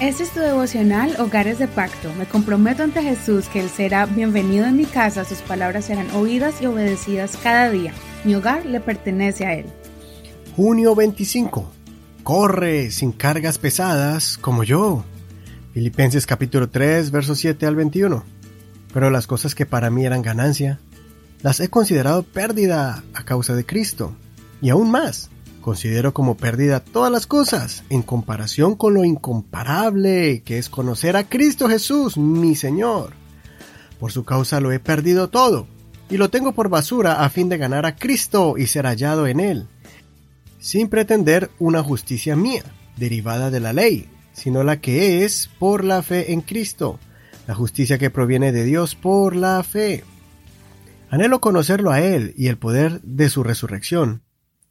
[0.00, 2.12] Este es tu devocional Hogares de Pacto.
[2.14, 6.60] Me comprometo ante Jesús que Él será bienvenido en mi casa, sus palabras serán oídas
[6.60, 7.94] y obedecidas cada día.
[8.24, 9.66] Mi hogar le pertenece a Él.
[10.56, 11.70] Junio 25.
[12.24, 15.04] Corre sin cargas pesadas como yo.
[15.72, 18.24] Filipenses capítulo 3, versos 7 al 21.
[18.92, 20.80] Pero las cosas que para mí eran ganancia,
[21.40, 24.12] las he considerado pérdida a causa de Cristo.
[24.60, 25.30] Y aún más,
[25.64, 31.26] Considero como pérdida todas las cosas en comparación con lo incomparable que es conocer a
[31.26, 33.14] Cristo Jesús, mi Señor.
[33.98, 35.66] Por su causa lo he perdido todo
[36.10, 39.40] y lo tengo por basura a fin de ganar a Cristo y ser hallado en
[39.40, 39.66] Él,
[40.60, 42.64] sin pretender una justicia mía,
[42.98, 46.98] derivada de la ley, sino la que es por la fe en Cristo,
[47.46, 50.04] la justicia que proviene de Dios por la fe.
[51.08, 54.23] Anhelo conocerlo a Él y el poder de su resurrección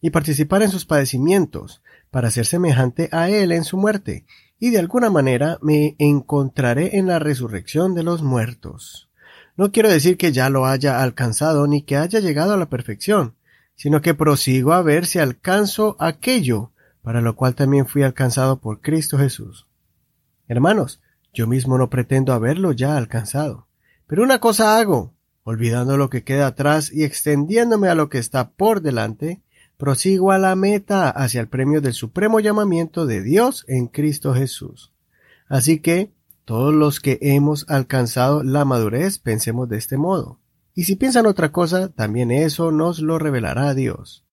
[0.00, 4.24] y participar en sus padecimientos, para ser semejante a Él en su muerte,
[4.58, 9.08] y de alguna manera me encontraré en la resurrección de los muertos.
[9.56, 13.34] No quiero decir que ya lo haya alcanzado ni que haya llegado a la perfección,
[13.74, 16.72] sino que prosigo a ver si alcanzo aquello
[17.08, 19.66] para lo cual también fui alcanzado por Cristo Jesús.
[20.46, 21.00] Hermanos,
[21.32, 23.66] yo mismo no pretendo haberlo ya alcanzado,
[24.06, 28.50] pero una cosa hago, olvidando lo que queda atrás y extendiéndome a lo que está
[28.50, 29.40] por delante,
[29.78, 34.92] prosigo a la meta hacia el premio del supremo llamamiento de Dios en Cristo Jesús.
[35.48, 36.10] Así que,
[36.44, 40.40] todos los que hemos alcanzado la madurez pensemos de este modo.
[40.74, 44.24] Y si piensan otra cosa, también eso nos lo revelará Dios.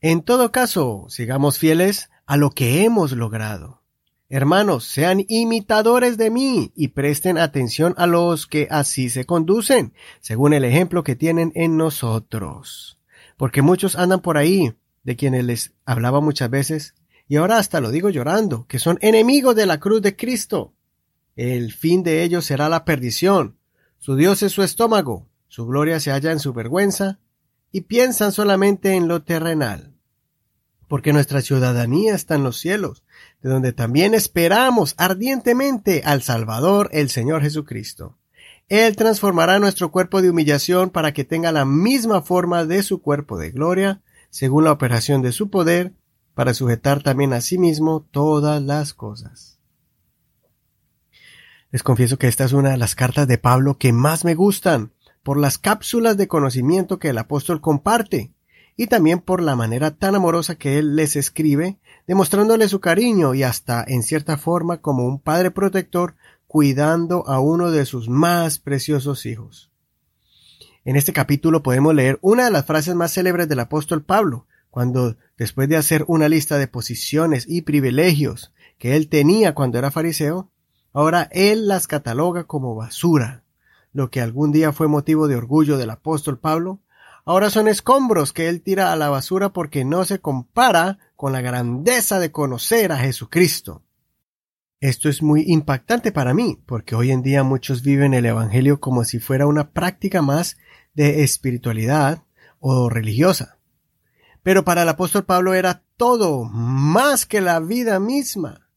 [0.00, 3.82] En todo caso, sigamos fieles a lo que hemos logrado.
[4.30, 10.54] Hermanos, sean imitadores de mí y presten atención a los que así se conducen, según
[10.54, 12.99] el ejemplo que tienen en nosotros
[13.40, 16.94] porque muchos andan por ahí, de quienes les hablaba muchas veces,
[17.26, 20.74] y ahora hasta lo digo llorando, que son enemigos de la cruz de Cristo.
[21.36, 23.56] El fin de ellos será la perdición.
[23.98, 27.18] Su Dios es su estómago, su gloria se halla en su vergüenza,
[27.72, 29.94] y piensan solamente en lo terrenal.
[30.86, 33.04] Porque nuestra ciudadanía está en los cielos,
[33.40, 38.18] de donde también esperamos ardientemente al Salvador, el Señor Jesucristo.
[38.70, 43.36] Él transformará nuestro cuerpo de humillación para que tenga la misma forma de su cuerpo
[43.36, 44.00] de gloria,
[44.30, 45.92] según la operación de su poder,
[46.34, 49.58] para sujetar también a sí mismo todas las cosas.
[51.72, 54.92] Les confieso que esta es una de las cartas de Pablo que más me gustan,
[55.24, 58.32] por las cápsulas de conocimiento que el apóstol comparte,
[58.76, 63.42] y también por la manera tan amorosa que él les escribe, demostrándole su cariño y
[63.42, 66.14] hasta en cierta forma como un padre protector
[66.50, 69.70] cuidando a uno de sus más preciosos hijos.
[70.84, 75.16] En este capítulo podemos leer una de las frases más célebres del apóstol Pablo, cuando,
[75.38, 80.50] después de hacer una lista de posiciones y privilegios que él tenía cuando era fariseo,
[80.92, 83.44] ahora él las cataloga como basura.
[83.92, 86.80] Lo que algún día fue motivo de orgullo del apóstol Pablo,
[87.24, 91.42] ahora son escombros que él tira a la basura porque no se compara con la
[91.42, 93.84] grandeza de conocer a Jesucristo.
[94.80, 99.04] Esto es muy impactante para mí, porque hoy en día muchos viven el Evangelio como
[99.04, 100.56] si fuera una práctica más
[100.94, 102.22] de espiritualidad
[102.60, 103.58] o religiosa.
[104.42, 108.70] Pero para el apóstol Pablo era todo, más que la vida misma.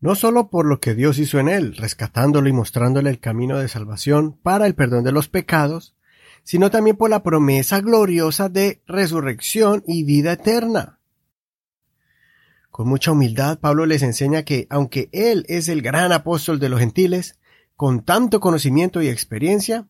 [0.00, 3.68] No solo por lo que Dios hizo en él, rescatándolo y mostrándole el camino de
[3.68, 5.94] salvación para el perdón de los pecados,
[6.42, 10.98] sino también por la promesa gloriosa de resurrección y vida eterna.
[12.74, 16.80] Con mucha humildad, Pablo les enseña que, aunque él es el gran apóstol de los
[16.80, 17.38] gentiles,
[17.76, 19.86] con tanto conocimiento y experiencia,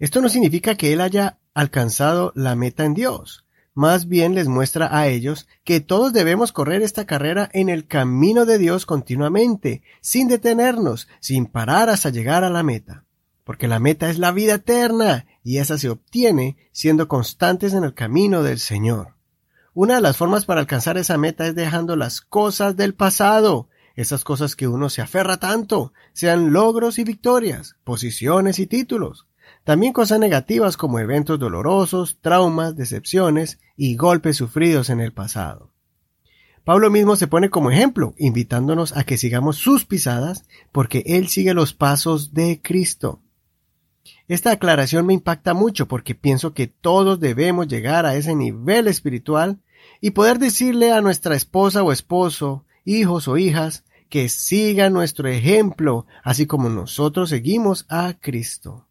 [0.00, 3.46] esto no significa que él haya alcanzado la meta en Dios.
[3.74, 8.44] Más bien les muestra a ellos que todos debemos correr esta carrera en el camino
[8.44, 13.04] de Dios continuamente, sin detenernos, sin parar hasta llegar a la meta.
[13.44, 17.94] Porque la meta es la vida eterna, y esa se obtiene siendo constantes en el
[17.94, 19.15] camino del Señor.
[19.78, 24.24] Una de las formas para alcanzar esa meta es dejando las cosas del pasado, esas
[24.24, 29.26] cosas que uno se aferra tanto, sean logros y victorias, posiciones y títulos.
[29.64, 35.70] También cosas negativas como eventos dolorosos, traumas, decepciones y golpes sufridos en el pasado.
[36.64, 41.52] Pablo mismo se pone como ejemplo, invitándonos a que sigamos sus pisadas, porque él sigue
[41.52, 43.20] los pasos de Cristo.
[44.26, 49.60] Esta aclaración me impacta mucho porque pienso que todos debemos llegar a ese nivel espiritual
[50.00, 56.06] y poder decirle a nuestra esposa o esposo, hijos o hijas, que sigan nuestro ejemplo,
[56.22, 58.86] así como nosotros seguimos a Cristo.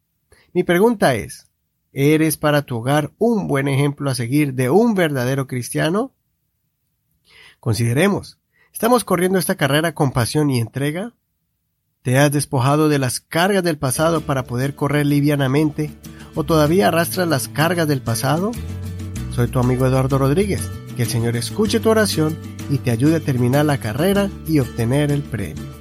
[0.53, 1.49] Mi pregunta es,
[1.93, 6.13] ¿eres para tu hogar un buen ejemplo a seguir de un verdadero cristiano?
[7.59, 8.39] Consideremos,
[8.75, 11.13] ¿Estamos corriendo esta carrera con pasión y entrega?
[12.01, 15.95] ¿Te has despojado de las cargas del pasado para poder correr livianamente
[16.35, 18.51] o todavía arrastras las cargas del pasado?
[19.35, 20.71] Soy tu amigo Eduardo Rodríguez.
[20.95, 22.37] Que el Señor escuche tu oración
[22.69, 25.74] y te ayude a terminar la carrera y obtener el premio.